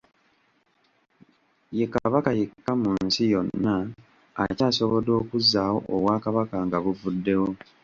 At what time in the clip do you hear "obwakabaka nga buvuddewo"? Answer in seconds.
5.93-7.49